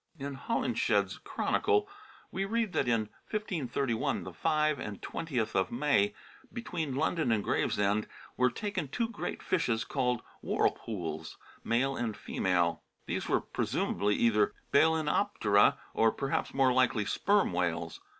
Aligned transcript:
In 0.17 0.33
Holinshed's 0.33 1.19
Chronicle 1.19 1.87
we 2.31 2.43
read 2.43 2.73
that 2.73 2.87
in 2.87 3.01
1531 3.29 4.23
"the 4.23 4.33
five 4.33 4.79
and 4.79 4.99
twentieth 4.99 5.55
of 5.55 5.71
Maie, 5.71 6.15
between 6.51 6.95
London 6.95 7.31
and 7.31 7.43
Gravesende 7.43 8.07
were 8.35 8.49
taken 8.49 8.87
two 8.87 9.07
great 9.07 9.43
fishes 9.43 9.83
called 9.83 10.23
whorlepooles, 10.43 11.37
male 11.63 11.95
and 11.95 12.17
female." 12.17 12.81
These 13.05 13.29
were 13.29 13.41
pre 13.41 13.65
sumably 13.65 14.13
either 14.13 14.55
Balcenoptera, 14.71 15.77
or 15.93 16.11
perhaps 16.11 16.51
more 16.51 16.73
likely 16.73 17.05
Sperm 17.05 17.53
whales. 17.53 17.99